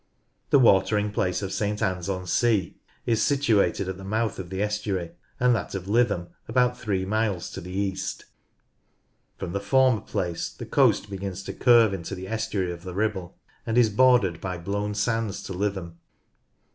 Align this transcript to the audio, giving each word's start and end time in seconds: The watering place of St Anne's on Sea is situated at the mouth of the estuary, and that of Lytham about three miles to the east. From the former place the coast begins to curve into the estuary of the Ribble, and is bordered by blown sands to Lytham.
The 0.49 0.57
watering 0.57 1.11
place 1.11 1.43
of 1.43 1.51
St 1.53 1.79
Anne's 1.79 2.09
on 2.09 2.25
Sea 2.25 2.75
is 3.05 3.21
situated 3.21 3.87
at 3.87 3.97
the 3.97 4.03
mouth 4.03 4.39
of 4.39 4.49
the 4.49 4.59
estuary, 4.59 5.11
and 5.39 5.53
that 5.55 5.75
of 5.75 5.87
Lytham 5.87 6.29
about 6.47 6.75
three 6.75 7.05
miles 7.05 7.51
to 7.51 7.61
the 7.61 7.71
east. 7.71 8.25
From 9.37 9.51
the 9.51 9.59
former 9.59 10.01
place 10.01 10.49
the 10.49 10.65
coast 10.65 11.07
begins 11.11 11.43
to 11.43 11.53
curve 11.53 11.93
into 11.93 12.15
the 12.15 12.27
estuary 12.27 12.71
of 12.71 12.81
the 12.81 12.95
Ribble, 12.95 13.37
and 13.63 13.77
is 13.77 13.91
bordered 13.91 14.41
by 14.41 14.57
blown 14.57 14.95
sands 14.95 15.43
to 15.43 15.53
Lytham. 15.53 15.97